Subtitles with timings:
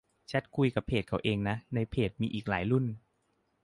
[0.27, 2.85] แชตคุยกับเพจเขาเองนะ ในเพจมีอีกหลายรุ่น